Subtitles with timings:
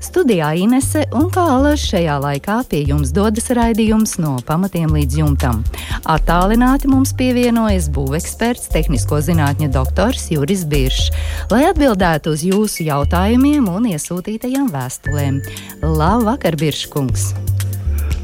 [0.00, 5.62] Studijā Inese un Kālaša šajā laikā pie jums dodas raidījums no pamatiem līdz jumtam.
[6.08, 11.10] Attālināti mums pievienojas būveksperts, tehnisko zinātņu doktors Juris Biršs,
[11.52, 15.42] lai atbildētu uz jūsu jautājumiem un iesūtītajām vēstulēm.
[15.84, 17.30] Labvakar, Birškungs!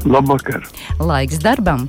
[0.07, 0.65] Labvakar!
[0.99, 1.87] Laiks darbam!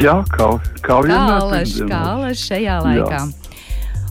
[0.00, 0.48] Jā, kā,
[0.80, 1.38] kā vienmēr.
[1.42, 3.22] Kālaš, kālaš šajā laikā.
[3.26, 3.41] Jā.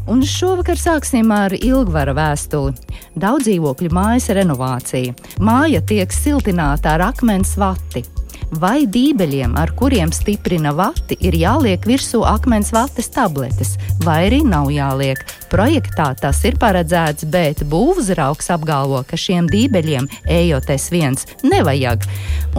[0.10, 2.74] Un šovakar sāksim ar ilgvara vēstuli.
[3.20, 5.14] Daudz dzīvokļu mājas renovācija.
[5.44, 8.04] Māja tiek siltināta ar akmens vati.
[8.60, 14.68] Vai dībeļiem, ar kuriem stiprina vati, ir jāliek virsū akmens vates tabletes, vai arī nav
[14.76, 15.22] jāliek?
[15.52, 22.04] Projektā tas ir paredzēts, bet būvzraugs apgalvo, ka šiem dībeļiem ejot S1 nevajag.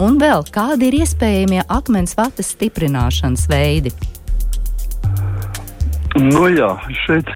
[0.01, 3.93] Un vēl kādi ir iespējamie akmens vates stiprināšanas veidi?
[6.13, 6.69] Nu jā,
[7.05, 7.29] šeit,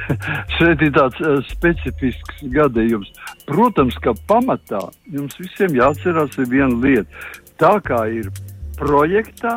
[0.58, 3.10] šeit ir tāds uh, specifisks gadījums.
[3.50, 7.26] Protams, ka pamatā jums visiem jāatcerās viena lieta.
[7.58, 8.30] Tā kā ir
[8.78, 9.56] projektā,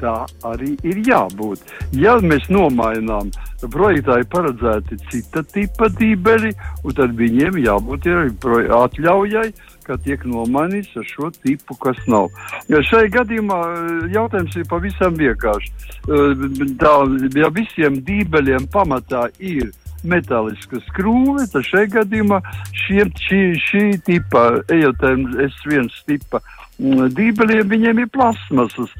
[0.00, 0.16] tā
[0.50, 1.62] arī ir jābūt.
[1.94, 3.30] Ja mēs nomainām,
[3.70, 6.52] projektā ir paredzēti cita tipa dībeļi,
[6.98, 9.48] tad viņiem jābūt arī atļaujai
[9.86, 12.28] ka tiek nomainīts ar šo tipu, kas nav.
[12.72, 15.90] Ja šai gadījumā eh, jautājums ir pavisam vienkāršs.
[16.06, 16.46] Eh,
[16.82, 16.94] tā,
[17.38, 19.72] ja visiem dībeļiem pamatā ir
[20.06, 22.40] metāliska skrūve, tad šajā gadījumā
[22.84, 26.42] šiem, šī, šī tipa, ejotēm S1 tipa
[26.78, 28.92] mm, dībeļiem, viņiem ir plasmasas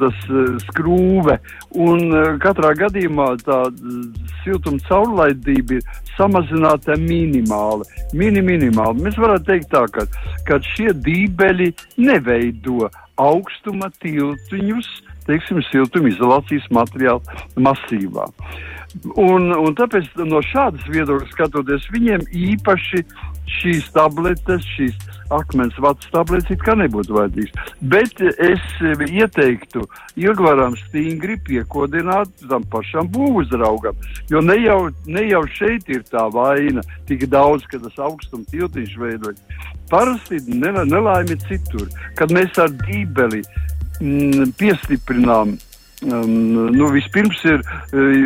[0.00, 1.38] tas eh, skrūve,
[1.78, 3.60] un katrā gadījumā tā
[4.42, 7.86] siltuma caurlaidība ir samazināta minimāli.
[8.18, 9.06] Mini, minimāli.
[9.06, 10.06] Mēs varētu teikt tā, ka,
[10.48, 11.70] ka šie dībeļi
[12.02, 14.90] neveido augstuma tiltiņus,
[15.28, 18.26] teiksim, siltumizolācijas materiāla masīvā.
[19.16, 23.06] Un, un tāpēc no šādas viedokļa skatoties, viņiem īpaši
[23.50, 24.98] šīs tabletes, šīs
[25.32, 27.72] akmens vats tabletes it kā nebūtu vajadzīgs.
[27.92, 28.64] Bet es
[29.08, 29.84] ieteiktu
[30.20, 33.98] ilgvaram stingri piekodināt tam pašam būvuzraugam,
[34.30, 38.96] jo ne jau, ne jau šeit ir tā vaina tik daudz, ka tas augstums tiltiņš
[39.00, 39.42] veidojas.
[39.92, 43.42] Parasti nelaime citur, kad mēs ar dībeli
[44.00, 45.58] mm, piestiprinām
[46.02, 47.60] Um, nu, vispirms ir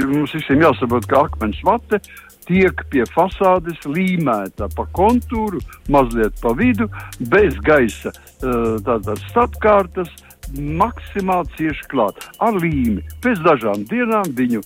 [0.09, 1.98] mums visiem jāsaprot, ka akmens vate
[2.47, 5.61] tiek pie fasādes līmēta pa kontūru,
[5.93, 6.89] mazliet pa vidu,
[7.33, 10.12] bez gaisa tātad starpkārtas,
[10.55, 13.03] maksimāli cieši klāt ar līmi.
[13.25, 14.62] Pēc dažām dienām viņu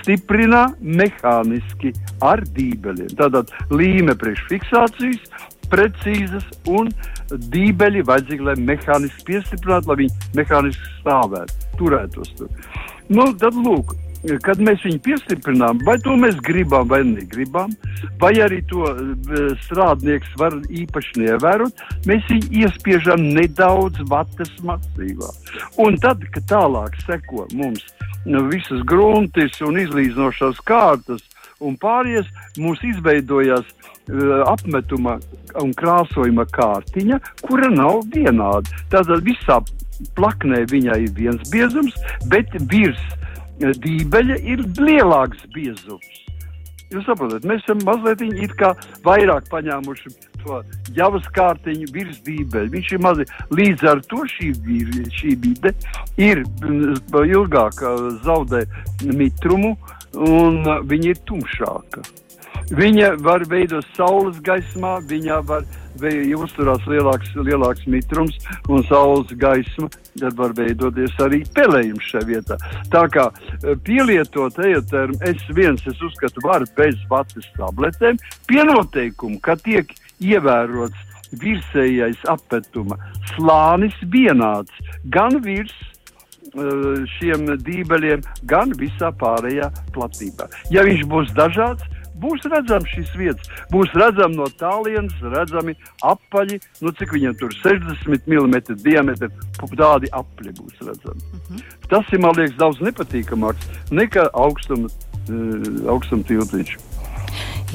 [0.00, 3.14] stiprina mehāniski ar dībeļiem.
[3.16, 5.24] Tātad līme priekšfiksācijas
[5.72, 6.92] precīzas un
[7.32, 12.52] dībeļi vajadzīgi, lai mehāniski piestiprinātu, lai viņi mehāniski stāvētu, turētos tur.
[13.08, 13.96] Nu, tad lūk,
[14.44, 17.72] kad mēs viņu piestiprinām, vai to mēs gribam vai negribam,
[18.20, 25.30] vai arī to uh, strādnieks var īpaši neievērot, mēs viņu iespiežam nedaudz vatas masīvā.
[25.84, 27.84] Un tad, kad tālāk seko mums
[28.24, 31.24] nu, visas gruntis un izlīdzinošās kārtas
[31.64, 35.18] un pāries, mums izveidojās uh, apmetuma
[35.60, 38.84] un krāsojuma kārtiņa, kura nav vienāda.
[38.92, 39.60] Tātad visā
[40.16, 41.94] plaknē viņai ir viens biezums,
[42.32, 43.02] bet virs
[43.60, 46.20] dībeļa ir lielāks biezums.
[46.92, 48.20] Jūs saprotat, mēs esam mazliet
[49.02, 50.12] vairāk paņēmuši
[50.44, 50.60] to
[50.94, 52.70] javas kārtiņu virs dībeļa.
[52.74, 54.52] Viņš ir mazliet līdz ar to šī,
[55.16, 55.72] šī vide
[56.20, 56.44] ir
[57.24, 57.80] ilgāk
[58.26, 58.64] zaudē
[59.10, 59.74] mitrumu
[60.14, 60.60] un
[60.90, 62.04] viņa ir tumšāka.
[62.74, 65.66] Viņa var veidot saules gaismā, viņa var
[66.02, 68.36] ja uzturās lielāks, lielāks mitrums
[68.68, 69.88] un saules gaisma,
[70.18, 72.58] tad var veidoties arī pelējums šajā vietā.
[72.90, 78.18] Tā kā e, pielietot ejotermu S1, es uzskatu, var bez vatas tabletēm,
[78.50, 79.90] pienoteikumu, ka tiek
[80.20, 80.98] ievērots
[81.40, 82.98] virsējais apetuma
[83.34, 84.70] slānis vienāds
[85.14, 90.50] gan virs e, šiem dībeļiem, gan visā pārējā platībā.
[90.74, 91.86] Ja viņš būs dažāds,
[92.20, 95.76] būs redzams šīs vietas, būs redzami no tālienes, redzami
[96.06, 99.30] apaļi, nu cik viņiem tur 60 mm diametri,
[99.74, 101.20] tādi apli būs redzami.
[101.20, 101.56] Uh mhm.
[101.56, 101.88] -huh.
[101.88, 106.76] Tas ir, man liekas, daudz nepatīkamāks nekā augstuma, uh, augstuma tiltiņš.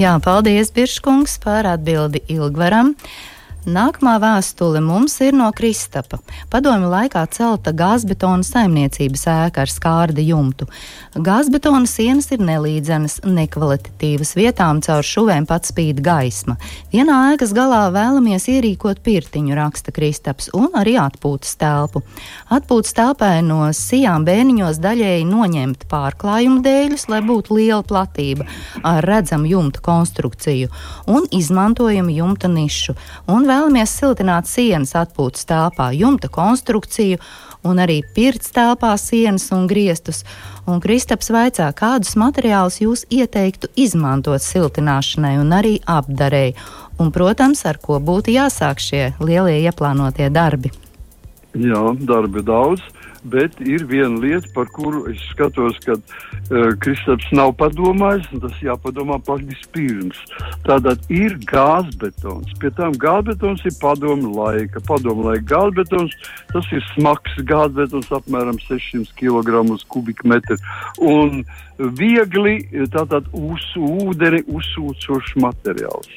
[0.00, 2.94] Jā, paldies, Birškungs, par atbildi Ilgvaram.
[3.68, 6.16] Nākamā vēstule mums ir no Kristapa.
[6.48, 10.64] Padomju laikā celta gāzbetona saimniecības ēka ar skārda jumtu.
[11.12, 16.56] Gāzbetona sienas ir nelīdzenas, nekvalitatīvas, vietām caur šuvēm pat spīd gaisma.
[16.94, 22.00] Vienā ēkas galā vēlamies ierīkot pirtiņu, raksta Kristaps, un arī atpūtas telpu.
[22.48, 28.48] Atpūtas telpai no sijām bērniņos daļēji noņemt pārklājumu dēļus, lai būtu liela platība
[28.80, 30.72] ar redzamu jumta konstrukciju
[31.12, 32.96] un izmantojumu jumta nišu.
[33.28, 37.18] Un vēlamies siltināt sienas atpūtas telpā, jumta konstrukciju
[37.66, 40.22] un arī pirts telpā sienas un griestus.
[40.70, 46.54] Un Kristaps vaicā, kādus materiālus jūs ieteiktu izmantot siltināšanai un arī apdarēji,
[47.00, 50.72] un, protams, ar ko būtu jāsāk šie lielie ieplānotie darbi.
[51.58, 52.84] Jā, darbi daudz
[53.24, 58.58] bet ir viena lieta, par kuru es skatos, ka uh, Kristaps nav padomājis, un tas
[58.64, 60.20] jāpadomā pašs pirms.
[60.66, 62.52] Tātad ir gāzbetons.
[62.60, 64.82] Pie tām gāzbetons ir padomu laika.
[64.88, 66.14] Padomu laika gāzbetons,
[66.52, 70.58] tas ir smags gāzbetons, apmēram 600 kg uz kubikmetru.
[71.00, 71.44] Un
[71.80, 72.60] viegli
[72.92, 76.10] tātad uz ūdeni uzsūcošs materiāls.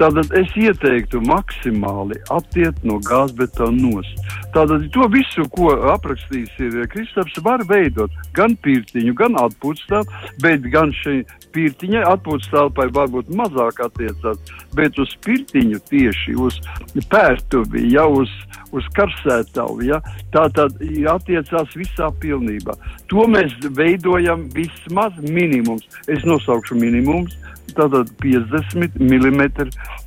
[0.00, 4.24] Tātad es ieteiktu maksimāli attiekt no gāzbetona nost.
[4.54, 10.06] Tātad to visu, ko apraksta rakstījis ir eh, Kristaps, var veidot gan pirtiņu, gan atpūtstāvu,
[10.42, 14.38] bet gan šai pirtiņai atpūtas telpai varbūt mazāk attiecās,
[14.74, 16.60] bet uz pirtiņu tieši uz
[17.08, 18.28] pērtuvi, ja uz,
[18.72, 20.00] uz karsētavu, ja,
[20.32, 20.76] tā tad
[21.08, 22.76] attiecās visā pilnībā.
[23.08, 25.86] To mēs veidojam vismaz minimums.
[26.08, 27.36] Es nosaukšu minimums.
[27.76, 29.42] Tātad 50 mm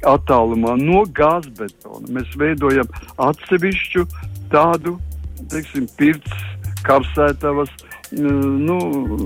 [0.10, 2.90] attālumā no gāzbetona mēs veidojam
[3.22, 4.08] atsevišķu
[4.52, 4.98] tādu
[5.52, 6.44] teiksim, pirts,
[6.88, 7.72] karsētavas.
[8.12, 8.78] Nu,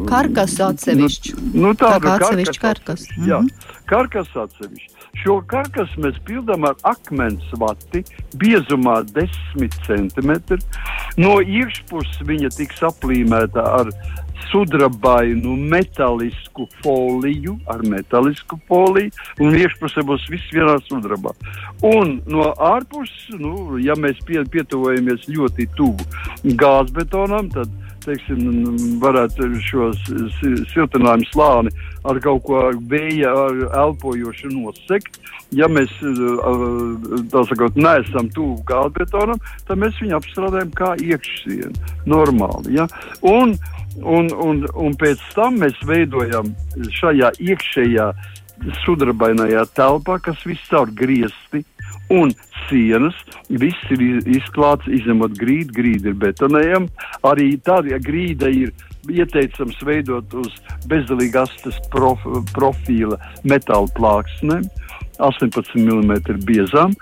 [0.06, 1.32] karkas atsevišķi.
[1.56, 3.08] Nu, nu, tādu tā atsevišķi karkas.
[3.08, 3.26] karkas.
[3.26, 3.80] Jā, mhm.
[3.90, 4.92] karkas atsevišķi.
[5.24, 8.04] Šo karkasu mēs pildām ar akmens vati,
[8.38, 10.60] biezumā 10 cm.
[11.18, 13.90] No iekšpuses viņa tiks aplīmēta ar
[14.50, 21.34] sudrabainu metālisku foliju, ar metālisku foliju, un iekšpusē būs viss vienā sudrabā.
[21.86, 27.72] Un no ārpuses, nu, ja mēs pie, pietuvojamies ļoti tuvu gāzbetonam, tad
[28.06, 28.40] teiksim,
[29.02, 29.90] varētu šo
[30.72, 31.74] siltinājumu slāni
[32.06, 32.62] ar kaut ko
[32.92, 33.32] vēja
[33.86, 35.20] elpojošu nosegt.
[35.56, 35.92] Ja mēs
[37.32, 41.74] sakot, neesam tuvu gāzbetonam, tad mēs viņu apstrādājam kā iekšsienu.
[42.10, 42.76] Normāli.
[42.80, 42.88] Ja?
[43.26, 43.56] Un,
[44.02, 46.52] un, un, un pēc tam mēs veidojam
[47.00, 48.10] šajā iekšējā
[48.84, 51.64] sudrabainajā telpā, kas viss caur griezti
[52.14, 52.32] un
[52.68, 53.18] sienas,
[53.50, 57.10] viss ir izklāts, izņemot grīdu, grīda ir betonējama.
[57.26, 58.74] Arī tāda grīda ir
[59.10, 60.54] ieteicams veidot uz
[60.90, 61.54] bezdalīgas
[61.94, 64.66] prof, profila metāla plāksnēm,
[65.22, 66.96] 18 mm biezām.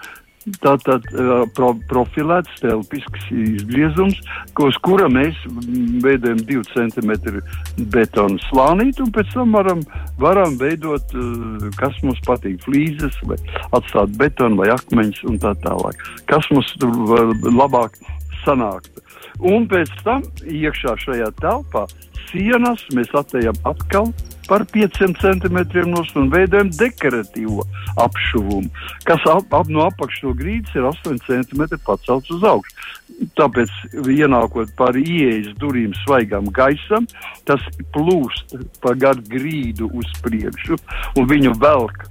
[0.60, 4.18] Tātad uh, pro, profilēts telpisks izgriezums,
[4.60, 5.38] uz kura mēs
[6.04, 7.14] veidojam 2 cm
[7.94, 9.86] betonu slānīti, un pēc tam varam,
[10.20, 13.40] varam veidot, uh, kas mums patīk, flīzes, vai
[13.72, 16.04] atstāt betonu vai akmeņus un tā tālāk.
[16.28, 17.96] Kas mums tur var labāk
[18.44, 18.92] sanākt.
[19.40, 21.88] Un pēc tam iekšā šajā telpā
[22.28, 24.12] sienas mēs atējam atkal
[24.48, 27.66] par 5 centimetriem nost un veidojam dekoratīvo
[28.04, 28.70] apšuvumu,
[29.08, 32.90] kas ap, ap, no apakšas no grīdas ir 8 centimetri pacelts uz augšu.
[33.38, 33.74] Tāpēc,
[34.10, 37.08] ienākot par ieejas durvīm svaigam gaisam,
[37.48, 37.62] tas
[37.96, 40.80] plūst pa garu grīdu uz priekšu
[41.20, 42.10] un viņu velk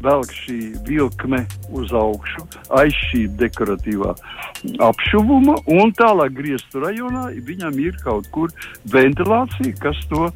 [0.00, 1.42] velk šī vilkme
[1.76, 2.46] uz augšu,
[2.78, 4.14] aiz šī dekoratīvā
[4.86, 8.52] apšuvuma, un tālāk grieztu rajonā viņam ir kaut kur
[8.92, 10.30] ventilācija, kas to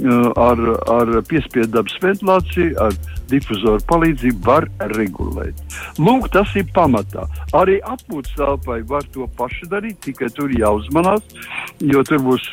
[0.00, 2.94] ar, ar piespiedabas ventilāciju, ar
[3.30, 5.58] difuzoru palīdzību var regulēt.
[5.98, 7.26] Lūk, tas ir pamatā.
[7.56, 11.22] Arī atpūtas telpai var to pašu darīt, tikai tur jāuzmanās,
[11.80, 12.48] jo tur būs,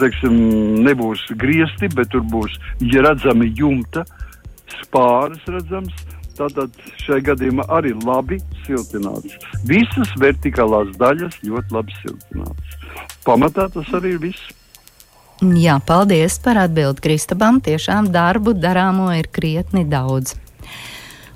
[0.00, 0.38] teiksim,
[0.86, 2.56] nebūs griezti, bet tur būs
[2.92, 4.06] ja redzami jumta,
[4.80, 6.08] spāris redzams.
[6.32, 6.72] Tātad
[7.04, 9.34] šai gadījumā arī labi siltināts.
[9.68, 12.78] Visas vertikālās daļas ļoti labi siltināts.
[13.26, 14.61] Pamatā tas arī ir viss.
[15.42, 17.56] Jā, paldies par atbildi Kristabam.
[17.66, 20.36] Tiešām darbu darāmo ir krietni daudz.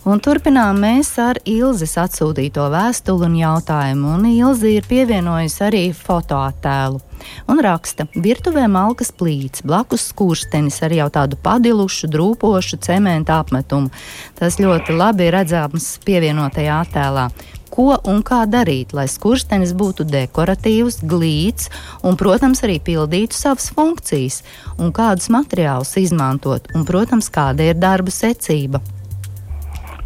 [0.06, 7.02] Un turpinām mēs ar Ilzas atsūtīto vēstuli un jautājumu, un Ilzi ir pievienojusi arī fotoattēlu.
[7.50, 13.90] Un raksta, virtuvē malkas plīts, blakus skurstenis ar jau tādu padilušu, drūpošu cementa apmetumu.
[14.38, 17.26] Tas ļoti labi redzams pievienotajā attēlā
[17.70, 21.70] ko un kā darīt, lai skurstenis būtu dekoratīvs, glīts
[22.02, 24.42] un, protams, arī pildītu savas funkcijas,
[24.78, 28.82] un kādus materiālus izmantot, un, protams, kāda ir darba secība.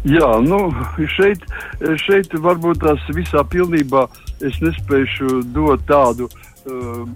[0.01, 0.71] Jā, nu,
[1.13, 1.43] šeit,
[2.01, 4.07] šeit varbūt tas visā pilnībā
[4.41, 6.29] es nespēšu dot tādu.
[6.61, 7.07] Uh,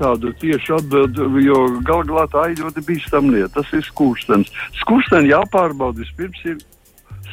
[0.00, 3.60] tādu tiešu atbildi, jo galu galā tā ir ļoti bīstama lieta.
[3.60, 4.48] Tas ir skurstenis.
[4.80, 6.62] Skursteni jāpārbauda vispirms ir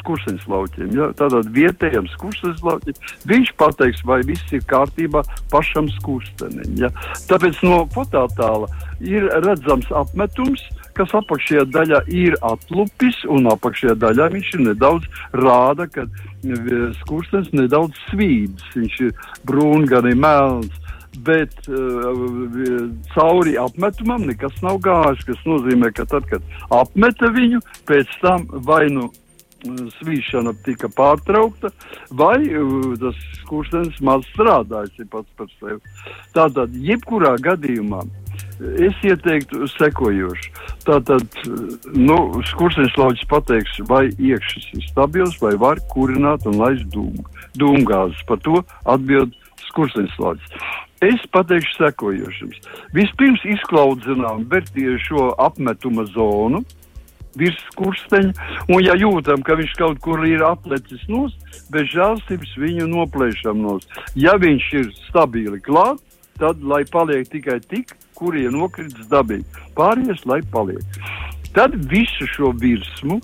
[0.02, 0.92] skursteņa laukiem.
[0.96, 1.10] Ja?
[1.18, 2.98] Tātad vietējam skursteņa laukiem
[3.30, 5.24] viņš pateiks, vai viss ir kārtībā
[5.54, 6.78] pašam skurstenim.
[6.80, 6.92] Ja?
[7.30, 8.70] Tāpēc no fotātāla
[9.04, 10.64] ir redzams apmetums,
[10.98, 15.06] kas apakšējā daļā ir atlupis, un apakšējā daļā viņš ir nedaudz
[15.38, 18.74] rāda, ka e, skurstenis nedaudz svīdis.
[18.74, 20.84] Viņš ir brūns, gan ir melns
[21.26, 25.26] bet uh, cauri apmetumam nekas nav gājis.
[25.28, 29.10] Tas nozīmē, ka tad, kad apmeta viņu, pēc tam vai nu
[29.64, 31.72] svīšana tika pārtraukta,
[32.12, 33.18] vai uh, tas
[33.50, 35.80] kurstenis maz strādājis pats par sevi.
[36.36, 38.04] Tātad, jebkurā gadījumā
[38.82, 40.52] es ieteiktu sekojošu.
[40.88, 41.26] Tātad,
[41.94, 42.18] nu,
[42.50, 47.26] skurstenis lauķis pateiks, vai iekšas ir stabils, vai var kurināt un laist dūmu,
[47.60, 48.24] dūmgāzes.
[48.30, 49.36] Par to atbild
[49.68, 50.58] skurstenis lauķis.
[51.06, 52.62] Es pateikšu sekojošums.
[52.98, 54.48] Vispirms izklaudzinām
[55.06, 56.64] šo apmetuma zonu,
[57.40, 58.34] virs kursteņa,
[58.74, 61.36] un ja jūtam, ka viņš kaut kur ir atlecis nos,
[61.74, 63.88] bez žēlstības viņu noplēšam nos.
[64.16, 66.02] Ja viņš ir stabili klāt,
[66.42, 69.46] tad lai paliek tikai tik, kurie nokritis dabīgi.
[69.78, 71.02] Pārējais, lai paliek.
[71.56, 73.20] Tad visu šo virsmu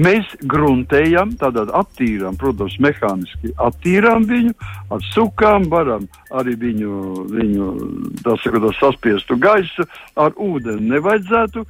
[0.00, 4.54] Mēs gruntējam, tātad attīrām, protams, mehāniski attīrām viņu,
[4.94, 6.92] ar sukām varam arī viņu,
[7.28, 7.68] viņu
[8.24, 9.84] tā sakot, saspiestu gaisu,
[10.16, 11.66] ar ūdeni nevajadzētu,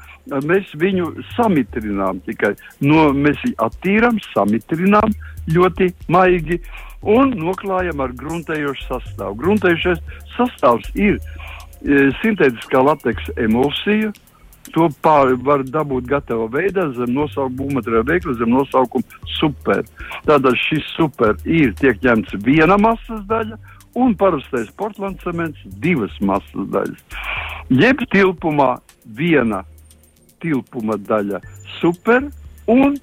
[0.47, 2.55] mēs viņu samitrinām tikai,
[2.87, 5.19] no, mēs viņu attīrām, samitrinām
[5.51, 6.61] ļoti maigi
[7.03, 9.39] un noklājam ar gruntējošu sastāvu.
[9.43, 10.03] Gruntējušais
[10.37, 14.13] sastāvs ir e, sintētiskā lateksa emulsija,
[14.73, 19.83] To pār, var dabūt gatavā veidā zem nosaukuma būvmateriāla veikla, zem nosaukuma super.
[20.25, 23.59] Tātad šis super ir tiek ņemts viena masas daļa
[24.01, 27.03] un parastais portlands cements divas masas daļas.
[27.69, 29.63] Jeb tilpumā viena
[30.43, 31.43] tilpuma daļa
[31.79, 32.31] super
[32.71, 32.97] un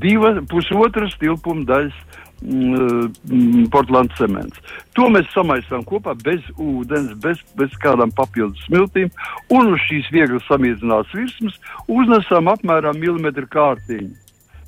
[0.00, 1.96] diva, pusotras tilpuma daļas
[2.44, 4.58] Portugāles cements.
[4.94, 9.08] To mēs samaisām kopā bez ūdens, bez, bez kādām papildus smiltīm,
[9.48, 11.56] un uz šīs viegli samīdzinātas virsmas
[11.88, 14.12] uznesam apmēram milimetru kārtiņu.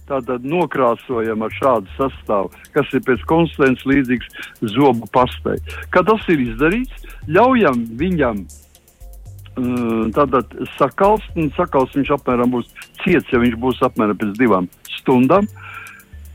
[0.07, 5.59] Tātad nokrāsojam ar šādu sastāvu, kas ir pēc konsistences līdzīgs zobu pastai.
[5.91, 12.71] Kad tas ir izdarīts, ļaujam viņam uh, tātad sakalst, un sakalst viņš apmēram būs
[13.03, 15.51] ciets, ja viņš būs apmēram pēc divām stundām.
[15.51, 15.77] Uh,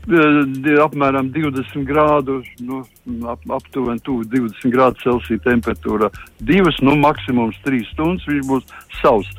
[0.08, 2.82] apmēram 20 grādu, nu,
[3.28, 6.10] ap, aptuveni 20 grādu Celsija temperatūra.
[6.40, 8.64] Divas, nu, maksimums 3 stundas viņš būs
[9.00, 9.30] savs.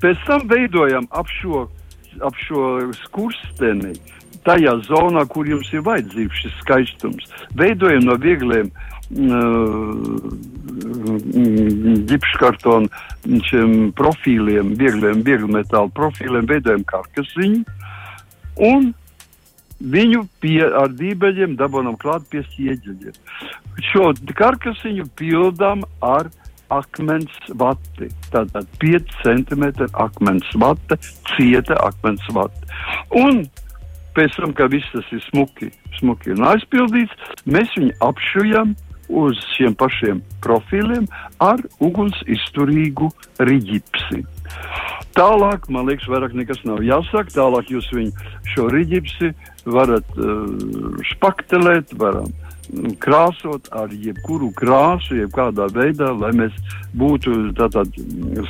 [0.00, 1.68] Pēc tam veidojam ap šo,
[2.20, 3.96] ap šo skursteni.
[4.44, 8.70] Tajā zonā, kur jums ir vajadzīgs šis skaistums, veidojam no viegliem
[12.08, 17.64] ģipškartona uh, profīliem, viegliem, viegli metāla profīliem, veidojam karkasiņu
[18.70, 18.92] un
[19.80, 23.16] Viņu pie, ar dībeļiem dabūjām klāt pie ķieģeļiem.
[23.90, 26.28] Šo karkasiņu pildām ar
[26.70, 28.10] akmens vati.
[28.30, 29.64] Tātad 5 cm
[30.04, 31.00] akmens vate,
[31.32, 32.68] cieta akmens vate.
[33.16, 33.46] Un
[34.16, 38.76] pēc tam, kad viss tas ir smuki, smuki un aizpildīts, mēs viņu apšujam
[39.10, 41.08] uz šiem pašiem profiliem
[41.42, 43.10] ar uguns izturīgu
[43.42, 44.22] riģipsi.
[45.16, 47.32] Tālāk, man liekas, vairāk nekas nav jāsaka.
[47.34, 49.32] Tālāk jūs viņu šo riģipsi
[49.66, 50.46] varat uh,
[51.14, 52.30] spaktelēt, varam
[53.02, 56.54] krāsot ar jebkuru krāsu, jebkādā veidā, lai mēs
[56.98, 57.90] būtu tātad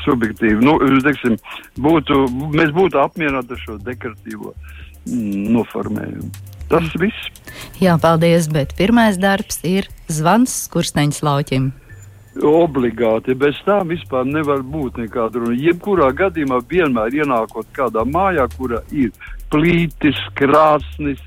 [0.05, 1.38] subjektīvi, nu, teiksim,
[1.81, 6.31] būtu, mēs būtu apmierināti ar šo dekoratīvo mm, noformējumu.
[6.71, 7.31] Tas viss.
[7.83, 11.71] Jā, paldies, bet pirmais darbs ir zvans skursteņas lauķim.
[12.47, 15.57] Obligāti, bez tā vispār nevar būt nekāda runa.
[15.59, 19.11] Jebkurā gadījumā vienmēr ienākot kādā mājā, kura ir
[19.52, 21.21] plītis, krāsnis,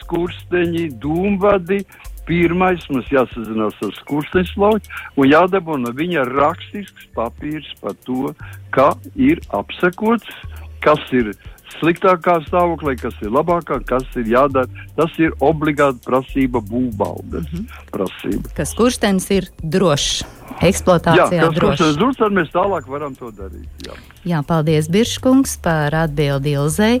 [0.00, 1.84] skursteņi, dūmvadi.
[2.28, 8.34] Pirmais mums jāsazinās ar skursteņa slauķi un jādabū no viņa rakstisks papīrs par to,
[8.70, 10.28] ka ir apsekots,
[10.84, 11.32] kas ir
[11.78, 14.68] sliktākā stāvoklī, kas ir labākā, kas ir jādara.
[14.98, 17.82] Tas ir obligāti prasība būvbaldes mm -hmm.
[17.90, 18.54] prasība.
[18.56, 20.24] Kas kurstenis ir drošs?
[20.60, 21.96] Eksploatācijā jā, drošs.
[21.96, 23.68] drošs, tad mēs tālāk varam to darīt.
[23.86, 27.00] Jā, jā paldies Birškungs par atbildi Ilzei.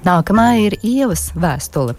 [0.00, 1.92] Nākamā ir ievas vēstule.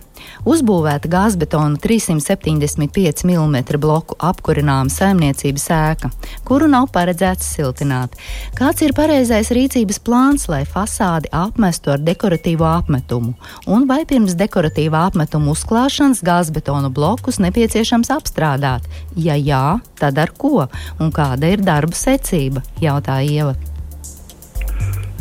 [0.49, 6.09] Uzbūvēta gāzbetona 375 mm bloku apkurināma saimniecības ēka,
[6.45, 8.17] kuru nav paredzēts siltināt.
[8.57, 13.35] Kāds ir pareizais rīcības plāns, lai fasādi apmestu ar dekoratīvo apmetumu?
[13.69, 18.89] Un vai pirms dekoratīvā apmetuma uzklāšanas gāzbetonu blokus nepieciešams apstrādāt?
[19.13, 20.65] Ja jā, tad ar ko?
[20.97, 22.65] Un kāda ir darba secība?
[22.81, 23.70] jautāja Ieva.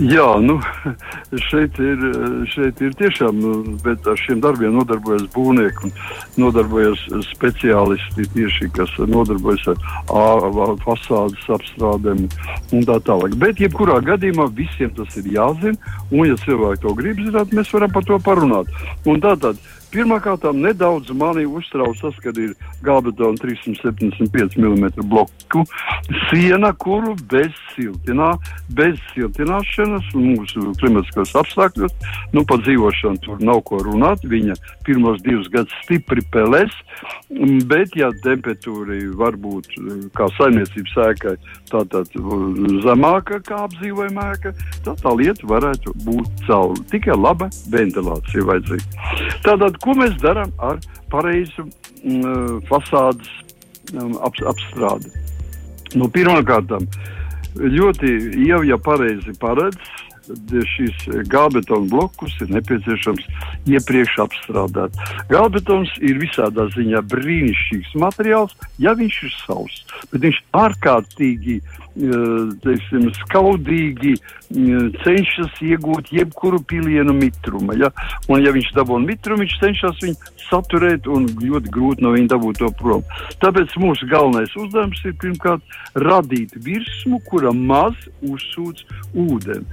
[0.00, 0.56] Jā, nu,
[1.50, 2.04] šeit ir,
[2.48, 5.92] šeit ir tiešām, nu, bet ar šiem darbiem nodarbojas būvnieki un
[6.40, 10.46] nodarbojas speciālisti tieši, kas nodarbojas ar
[10.86, 12.24] fasādes apstrādēm
[12.72, 13.36] un tā tālāk.
[13.42, 15.76] Bet, jebkurā gadījumā, visiem tas ir jāzina,
[16.08, 18.72] un, ja cilvēki to grib zināt, mēs varam par to parunāt.
[19.04, 22.52] Un tātad, Pirmkārt, nedaudz mani uztrauc tas, ka ir
[22.86, 25.64] gābetona 375 mm bloku
[26.28, 28.30] siena, kuru bez, siltinā,
[28.76, 31.96] bez siltināšanas mūsu klimatiskos apstākļos,
[32.36, 34.22] nu, par dzīvošanu tur nav ko runāt.
[34.30, 34.54] Viņa
[34.86, 36.74] pirmos divus gadus stipri pelēs,
[37.70, 39.74] bet, ja temperatūra var būt
[40.14, 41.34] kā saimniecības ēkai,
[41.72, 42.14] tātad
[42.86, 44.54] zemāka kā apdzīvojama ēka,
[44.86, 46.86] tad tā lieta varētu būt cauri.
[46.94, 49.06] Tikai laba ventilācija vajadzīga.
[49.44, 50.80] Tātad ko mēs darām ar
[51.12, 51.66] pareizu
[52.04, 53.30] mm, fasādes
[53.92, 55.12] mm, ap, apstrādi?
[55.98, 56.70] Nu, Pirmkārt,
[57.58, 58.12] ļoti
[58.46, 59.80] jau ja pareizi paredz,
[60.76, 63.24] šīs gābetona blokus ir nepieciešams
[63.70, 64.94] iepriekš apstrādāt.
[65.30, 71.60] Gābetons ir visādā ziņā brīnišķīgs materiāls, ja viņš ir sauss, bet viņš ārkārtīgi
[72.64, 74.16] teiksim, skaudīgi
[75.04, 77.76] cenšas iegūt jebkuru pilienu mitrumu.
[77.78, 77.90] Ja?
[78.28, 82.62] Un, ja viņš dabūna mitrumu, viņš cenšas viņu saturēt un ļoti grūti no viņa dabūt
[82.62, 83.04] to prom.
[83.42, 87.94] Tāpēc mūsu galvenais uzdevums ir pirmkārt radīt virsmu, kura maz
[88.26, 88.82] uzsūc
[89.14, 89.66] ūdeni.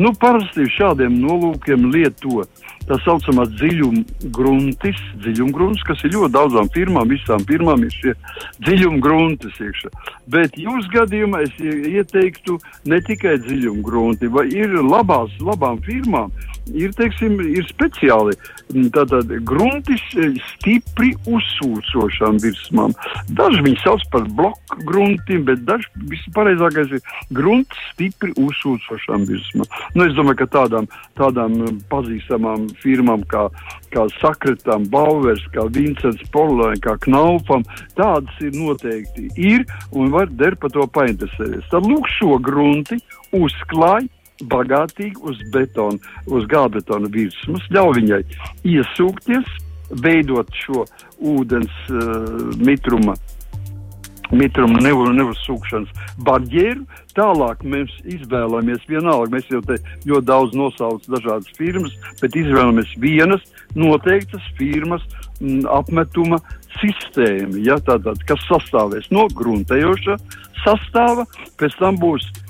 [0.00, 7.44] Nu, parasti šādiem nolūkiem lietot tā saucamā dziļumgruntis, dziļumgrunts, kas ir ļoti daudzām firmām, visām
[7.48, 8.14] firmām ir šie
[8.66, 9.92] dziļumgruntis iekšā.
[10.34, 12.58] Bet jūsu gadījumā es ieteiktu
[12.90, 16.32] ne tikai dziļumgrunti, vai ir labās, labām firmām,
[16.72, 18.36] ir, teiksim, ir speciāli
[18.94, 20.02] tātad gruntis
[20.54, 22.94] stipri uzsūcošām virsmām.
[23.36, 27.02] Daži viņi sauc par bloku gruntiem, bet daži vispareizākais ir
[27.36, 29.68] grunts stipri uzsūcošām virsmām.
[29.94, 30.88] Nu, es domāju, ka tādām,
[31.20, 31.58] tādām
[31.92, 33.46] pazīstamām firmām kā,
[33.94, 37.66] kā Sakretam, Bauvers, kā Vincents Polēn, kā Knaufam,
[37.98, 41.68] tādas ir noteikti ir un var der par to painteresēties.
[41.70, 42.98] Tad lūk šo grunti
[43.34, 44.08] uzklāj
[44.42, 48.22] bagātīgi uz betona, uz gābetona virsmas, ļauj viņai
[48.74, 49.54] iesūkties,
[50.02, 50.84] veidot šo
[51.20, 53.14] ūdens uh, mitruma
[54.34, 55.90] mitruma neuzsūkšanas
[56.26, 56.84] barjeru.
[57.14, 59.30] Tālāk mēs izvēlamies vienalga.
[59.36, 59.76] Mēs jau te
[60.08, 63.44] ļoti daudz nosaucam dažādas firmas, bet izvēlamies vienas
[63.78, 65.04] noteiktas firmas
[65.38, 66.40] m, apmetuma
[66.80, 70.18] sistēmu, ja, tātad, kas sastāvēs no gruntējoša
[70.64, 71.28] sastāva,
[71.60, 72.43] pēc tam būs uh,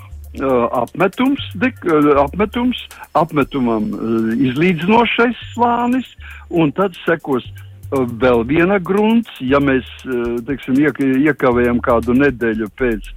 [0.81, 2.79] apmetums, dek, uh, apmetums,
[3.17, 6.09] apmetumam uh, izlīdzinošais slānis,
[6.49, 7.45] un tad sekos
[7.91, 9.85] vēl viena grunts, ja mēs
[10.47, 13.09] teiksim, iek, iekavējam kādu nedēļu pēc,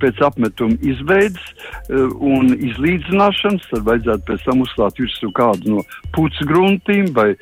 [0.00, 1.44] pēc apmetuma izveides
[1.92, 5.84] un izlīdzināšanas, tad vajadzētu pēc tam uzklāt virsū kādu no
[6.16, 7.34] puķu gruntiem vai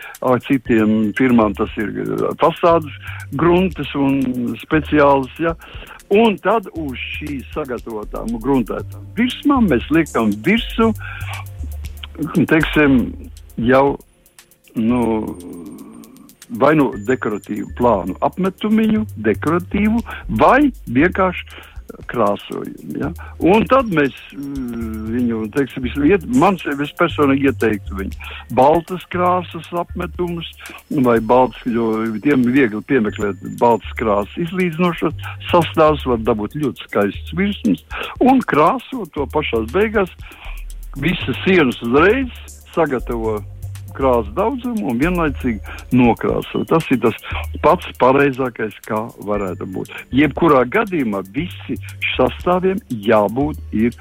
[0.48, 1.94] citiem firmām tas ir
[2.42, 2.92] fasādes
[3.38, 4.20] gruntas un
[4.64, 5.30] speciāls.
[5.40, 5.54] Ja.
[6.12, 10.90] Un tad uz šīs sagatavotām gruntētām virsmām mēs liekam virsmu,
[12.50, 12.98] teiksim,
[13.56, 13.96] jau
[14.76, 15.00] nu,
[16.60, 20.02] vai nu dekoratīvu plānu apmetumiņu, dekoratīvu,
[20.42, 21.48] vai vienkārši
[22.10, 22.96] krāsojumu.
[23.00, 23.10] Ja?
[23.42, 30.48] Un tad mēs mm, viņu, teiksim, iet, man es personīgi ieteiktu viņu baltas krāsas apmetumus
[31.04, 31.90] vai baltas, jo
[32.24, 37.84] tiem viegli piemeklēt baltas krāsas izlīdzinošas sastāvs, var dabūt ļoti skaists virsmas
[38.20, 40.12] un krāsot to pašās beigās
[41.00, 42.32] visas sienas uzreiz
[42.74, 43.40] sagatavo
[43.96, 46.66] krāsu daudzumu un vienlaicīgi nokrāsot.
[46.70, 47.18] Tas ir tas
[47.64, 49.94] pats pareizākais, kā varētu būt.
[50.22, 51.78] Jebkurā gadījumā visi
[52.16, 53.96] sastāviem jābūt ir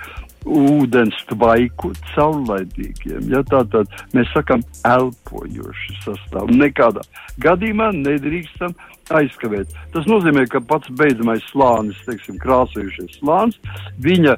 [0.45, 3.27] ūdens tvaiku caurlaidīgiem.
[3.31, 6.57] Ja, Tātad mēs sakām elpojoši sastāvdaļu.
[6.61, 7.03] Nekādā
[7.41, 8.73] gadījumā nedrīkstam
[9.11, 9.71] aizkavēt.
[9.93, 13.59] Tas nozīmē, ka pats beidzamais slānis, teiksim, krāsojušies slānis,
[14.01, 14.37] viņa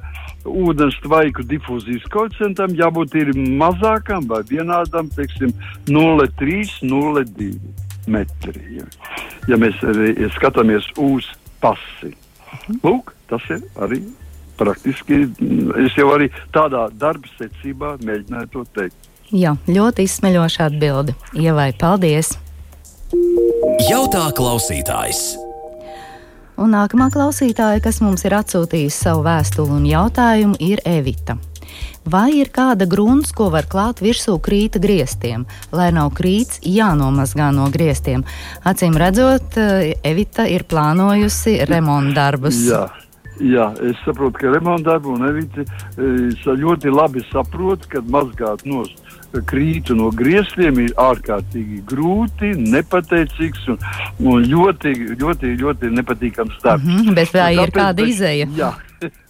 [0.50, 5.54] ūdens tvaiku difūzijas koeficientam jābūt ir mazākam vai vienādam, teiksim,
[5.88, 7.54] 0,3, 0,2
[8.12, 8.66] metri.
[8.80, 8.90] Ja.
[9.54, 9.80] ja mēs
[10.20, 11.30] ja skatāmies uz
[11.64, 12.12] pasi.
[12.84, 14.04] Lūk, tas ir arī
[14.60, 15.26] praktiski.
[15.86, 19.10] Es jau arī tādā darba secībā mēģināju to teikt.
[19.34, 21.16] Jā, ļoti izsmeļoša atbilde.
[21.34, 22.36] Ievai, paldies!
[23.90, 25.24] Jautā klausītājs!
[26.62, 31.40] Un nākamā klausītāja, kas mums ir atsūtījusi savu vēstuli un jautājumu, ir Evita.
[32.06, 37.70] Vai ir kāda grunts, ko var klāt virsū krīta griestiem, lai nav krīts jānomazgā no
[37.74, 38.26] griestiem?
[38.70, 39.58] Acīm redzot,
[40.04, 42.68] Evita ir plānojusi remontdarbus.
[42.70, 42.84] Jā.
[43.42, 49.00] Jā, es saprotu, ka remontdarbu un Evita eh, ļoti labi saprot, kad mazgāt nost
[49.50, 53.80] krītu no griestiem ir ārkārtīgi grūti, nepateicīgs un,
[54.20, 56.86] un ļoti, ļoti, ļoti nepatīkams darbs.
[56.86, 58.48] Mm -hmm, bet vai ir kāda izēja?
[58.58, 58.74] Jā,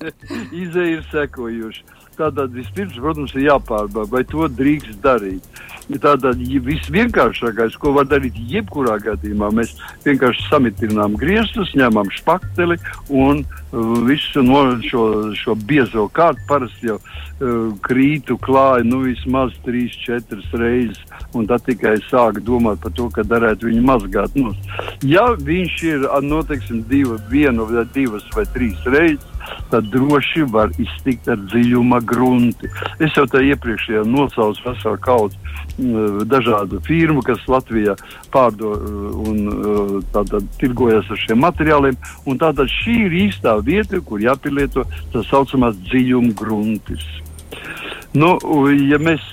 [0.65, 2.02] izēja ir sekojuša.
[2.13, 5.47] Tātad vispirms, protams, ir jāpārbauda, vai to drīkst darīt.
[5.83, 9.73] Tātad visvienkāršākais, ko var darīt jebkurā gadījumā, mēs
[10.05, 12.77] vienkārši samitinām griestus, ņemam špakteli
[13.09, 15.03] un uh, visu no šo,
[15.35, 21.01] šo biezo kārtu parasti jau uh, krītu klāja nu, vismaz 3-4 reizes,
[21.35, 24.39] un tad tikai sāk domāt par to, ka darētu viņu mazgāt.
[24.39, 24.53] Nu,
[25.03, 29.32] ja viņš ir, noteiksim, divu, vienu vai divas vai trīs reizes,
[29.71, 32.69] tad droši var iztikt ar dziļuma grunti.
[33.03, 35.39] Es jau tā iepriekšējā nosaucu veselu kaudu
[35.77, 37.95] mm, dažādu firmu, kas Latvijā
[38.33, 41.99] pārdod mm, un mm, tātad tirgojas ar šiem materiāliem.
[42.43, 47.05] Tātad šī ir īstā vieta, kur jāpielieto tā saucamās dziļuma gruntis.
[48.13, 48.35] Nu,
[48.89, 49.23] ja mēs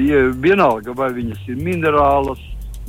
[0.00, 2.40] ja vienalga, vai viņas ir minerālas,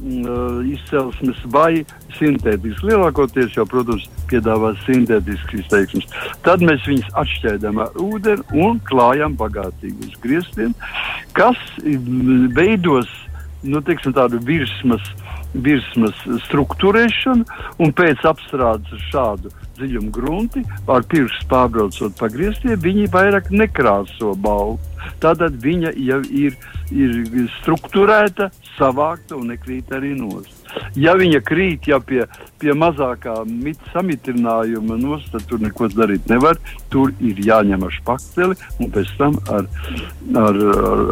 [0.02, 1.84] uh, izcelsmes vai
[2.18, 2.86] sintētisks.
[2.88, 6.08] Lielākoties jau, protams, piedāvā sintētisks izteiksmes.
[6.46, 10.76] Tad mēs viņus atšķēdām ar ūdeni un klājam bagātīgi uz griestiem,
[11.38, 11.60] kas
[12.58, 13.12] veidos
[13.64, 15.04] nu, teiksim, tādu virsmas,
[15.54, 16.18] virsmas
[16.48, 17.46] struktūrēšanu,
[17.82, 24.80] un pēc apstrādes šādu dziļumu grunti, ar pirkstu pārbraucot pa griestiem, viņi vairāk nekrāso balvu.
[25.22, 26.58] Tātad viņa jau ir,
[26.94, 30.62] ir struktūrēta, savākta un nekrīt arī nost.
[30.96, 32.22] Ja viņa krīt jau pie,
[32.62, 33.42] pie mazākā
[33.92, 36.60] samitinājuma, nos, tad tur neko darīt nevar.
[36.94, 39.68] Tur ir jāņem ar špakteli un pēc tam ar,
[40.46, 40.64] ar,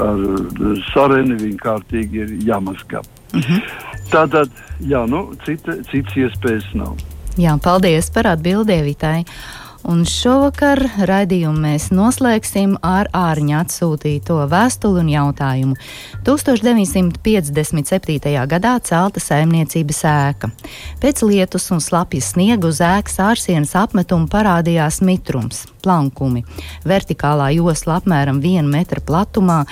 [0.08, 0.26] ar,
[0.70, 3.04] ar sareni viņa kārtīgi ir jāmazgā.
[3.36, 3.64] Mhm.
[4.10, 4.50] Tātad,
[4.90, 6.98] jā, nu, cita, citas iespējas nav.
[7.40, 9.24] Jā, paldies par atbildēvitāju.
[9.88, 15.78] Un šovakar raidījumu mēs noslēgsim ar ārņa atsūtīto vēstuli un jautājumu.
[16.28, 18.34] 1957.
[18.52, 20.52] gadā celta saimniecības ēka.
[21.00, 26.44] Pēc lietus un slapjas sniega uz ēkas ārsienas apmetuma parādījās mitrums, plankumi.
[26.84, 29.64] Vertikālā josla apmēram 1 metra platumā,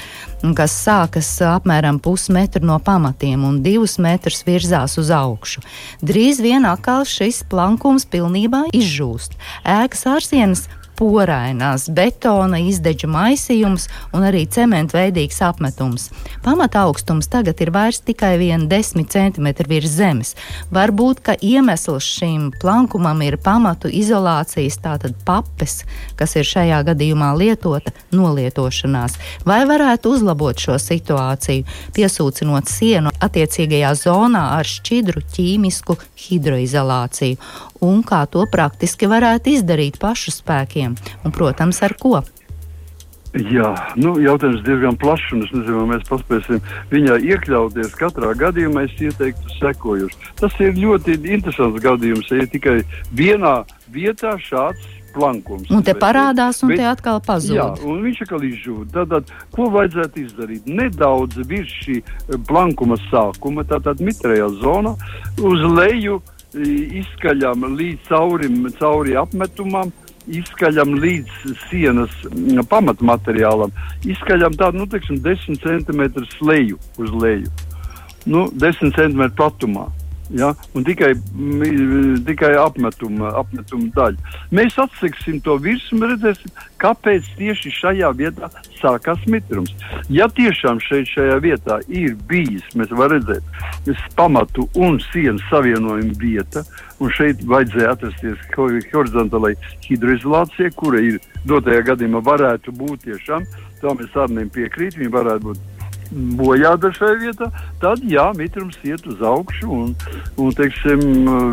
[0.56, 5.62] kas sākas apmēram pusmetru no pamatiem un 2 metrus virzās uz augšu.
[6.00, 9.36] Drīz vien atkal šis plankums pilnībā izžūst.
[9.68, 13.86] Ēka ēkas ārsienas porainās, betona izdeģa maisījums
[14.18, 16.10] un arī cementveidīgs apmetums.
[16.46, 20.34] Pamata augstums tagad ir vairs tikai 10 cm virs zemes.
[20.74, 25.84] Varbūt, ka iemesls šīm plankumam ir pamatu izolācijas, tātad papes,
[26.18, 29.18] kas ir šajā gadījumā lietota nolietošanās.
[29.46, 37.38] Vai varētu uzlabot šo situāciju, piesūcinot sienu attiecīgajā zonā ar šķidru ķīmisku hidroizolāciju
[37.86, 42.22] un kā to praktiski varētu izdarīt pašu spēkiem un, protams, ar ko.
[43.38, 47.96] Jā, nu, jautājums diezgan plašs, un es nezinu, vai mēs paspēsim viņā iekļauties.
[48.00, 50.32] Katrā gadījumā es ieteiktu sekojuši.
[50.40, 52.80] Tas ir ļoti interesants gadījums, ja tikai
[53.14, 53.60] vienā
[53.94, 54.88] vietā šāds
[55.18, 55.70] plankums.
[55.74, 57.58] Un te parādās, un bet, te atkal pazūd.
[57.58, 58.90] Jā, un viņš atkal izžūd.
[58.96, 60.70] Tātad, ko vajadzētu izdarīt?
[60.70, 62.00] Nedaudz virs šī
[62.50, 64.96] plankuma sākuma, tātad mitrajā zonā,
[65.42, 66.22] uz leju
[67.02, 69.92] izskaļam līdz caurim, cauri apmetumam,
[70.28, 72.14] izskaļam līdz sienas
[72.70, 73.72] pamatmateriālam,
[74.08, 77.54] izskaļam tādu, nu, teiksim, 10 cm leju uz leju,
[78.26, 79.88] nu, 10 cm platumā
[80.30, 81.14] ja, un tikai,
[82.28, 84.34] tikai apmetuma, apmetuma daļa.
[84.56, 89.74] Mēs atseksim to virsmu redzēsim, kāpēc tieši šajā vietā sākās mitrums.
[90.14, 96.64] Ja tiešām šeit šajā vietā ir bijis, mēs varam redzēt pamatu un sienas savienojuma vieta,
[97.00, 99.54] un šeit vajadzēja atrasties horizontālai
[99.88, 103.48] hidroizolācijai, kura ir dotajā gadījumā varētu būt tiešām,
[103.82, 105.77] tā mēs arī piekrītam, viņa varētu būt
[106.12, 107.50] bojāta šajā vietā,
[107.82, 109.68] tad jā, mitrums iet uz augšu.
[109.68, 109.94] Un,
[110.38, 111.04] un, teiksim,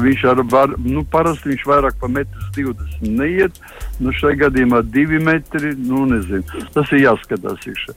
[0.05, 3.61] viņš ar, var, nu, parasti viņš vairāk par 1,20 m neiet.
[4.01, 5.75] Nu, šajā gadījumā 2 metri.
[5.79, 6.65] Nu, nezinu.
[6.75, 7.97] Tas ir jāskatās iekšā.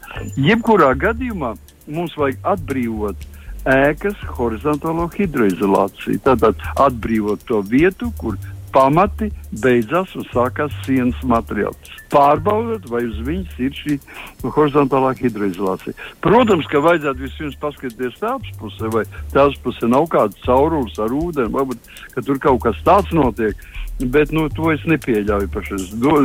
[0.49, 1.55] Jebkurā gadījumā
[1.87, 3.27] mums vajag atbrīvot
[3.67, 6.21] ēkas horizontālo hidroizolāciju.
[6.23, 8.37] Tātad atbrīvot to vietu, kur
[8.77, 9.31] pamati
[9.63, 11.95] beidzās un sākās sienas materiāls.
[12.13, 13.95] Pārbaudot, vai uz viņas ir šī
[14.43, 15.95] horizontālā hidroizolācija.
[16.23, 21.53] Protams, ka vajadzētu vispirms paskatīties telpas pusē, vai telpas pusē nav kāda caurules ar ūdeni,
[21.55, 23.67] varbūt tur kaut kas tāds notiek.
[23.97, 25.87] Bet nu, to es nepieļauju pašais.
[25.97, 26.19] Do,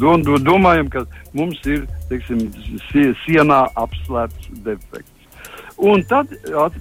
[0.00, 1.04] do, do, domājam, ka
[1.36, 2.46] mums ir teiksim,
[2.88, 5.17] sienā apslēpts defekts.
[5.78, 6.32] Un tad,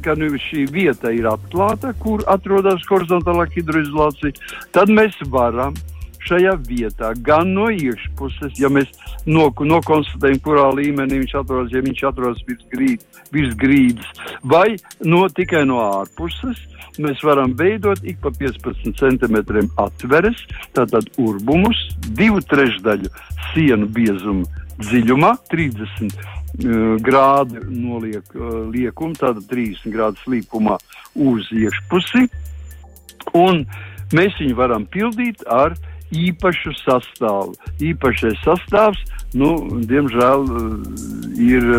[0.01, 4.33] kad nu šī vieta ir atklāta, kur atrodas horizontālā hidroizolācija,
[4.73, 5.77] tad mēs varam
[6.27, 8.89] šajā vietā, gan no iekšpuses, ja mēs
[9.29, 13.05] no, nokonstatējam, kurā līmenī viņš atrodas, ja viņš atrodas virs, grīd,
[13.36, 14.10] virs grīdas,
[14.43, 16.60] vai no, tikai no ārpuses,
[16.97, 20.41] mēs varam veidot ik pa 15 centimetriem atveres,
[20.75, 21.79] tātad urbumus,
[22.17, 23.13] divu trešdaļu
[23.51, 24.47] sienu biezumu
[24.81, 30.80] dziļumā, 30 Eh, grādu noliek eh, liekumu, tāda 30 grādu slīpumā
[31.13, 32.24] uz iekšpusi.
[33.38, 33.62] Un
[34.10, 35.76] mēs viņu varam pildīt ar
[36.10, 37.54] īpašu sastāvu.
[37.78, 38.98] Īpašais sastāvs,
[39.38, 39.54] nu,
[39.86, 41.70] diemžēl, eh, ir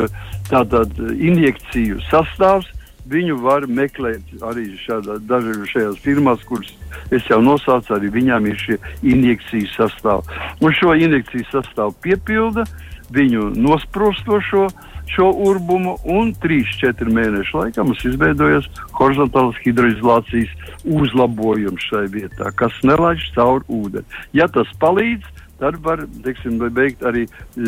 [0.47, 2.71] tātad injekciju sastāvs.
[3.09, 6.71] Viņu var meklēt arī šādā, dažās šajās firmās, kuras
[7.11, 10.39] es jau nosaucu, arī viņām ir šie injekciju sastāvi.
[10.61, 14.69] Un šo injekciju sastāvu piepilda uh, viņu nosprostošo
[15.09, 18.69] šo urbumu, un 3-4 mēnešu laikā mums izveidojas
[18.99, 20.53] horizontālas hidroizolācijas
[20.85, 24.05] uzlabojums šai vietā, kas nelaiž cauri ūdeni.
[24.37, 25.25] Ja tas palīdz,
[25.63, 27.63] tad var teiksim, beigt arī uh,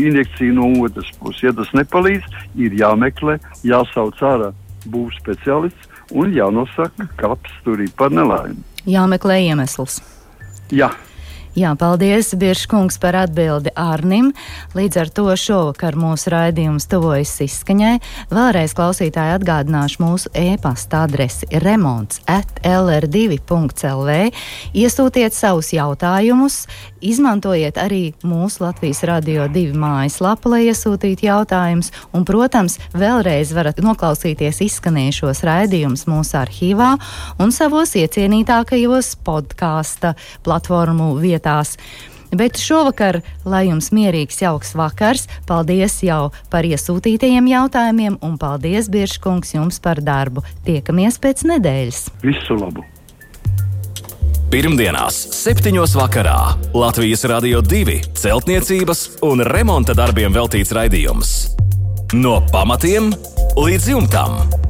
[0.00, 1.44] injekciju no otras puses.
[1.46, 2.26] Ja tas nepalīdz,
[2.60, 4.50] ir jāmeklē, jāsauc ārā
[4.90, 8.58] būvs speciālists un jānosaka, kāpēc tur ir par nelaimi.
[8.88, 10.00] Jāmeklē iemesls.
[10.74, 10.90] Jā.
[11.58, 14.28] Jā, paldies, Biržkungs, par atbildi Arnim.
[14.78, 17.96] Līdz ar to šovakar mūsu raidījums tuvojas izskaņai.
[18.30, 24.14] Vēlreiz klausītāji atgādināšu mūsu e-pasta adresi remonts at lr2.lv.
[24.78, 26.60] Iesūtiet savus jautājumus,
[27.02, 31.90] izmantojiet arī mūsu Latvijas radio divi mājaslapu, lai iesūtītu jautājumus.
[32.14, 36.92] Un, protams, vēlreiz varat noklausīties izskanējušos raidījumus mūsu arhīvā
[37.42, 40.14] un savos iecienītākajos podkāsta
[40.46, 41.76] platformu vietā vietās.
[42.30, 49.56] Bet šovakar, lai jums mierīgs, jauks vakars, paldies jau par iesūtītajiem jautājumiem, un paldies, Biržkungs,
[49.56, 50.44] jums par darbu.
[50.64, 52.06] Tiekamies pēc nedēļas.
[52.22, 52.86] Visu labu!
[54.50, 55.74] Pirmdienās, 7.
[55.94, 61.36] vakarā Latvijas Rādio 2 celtniecības un remonta darbiem veltīts raidījums.
[62.14, 63.12] No pamatiem
[63.58, 64.69] līdz jumtam!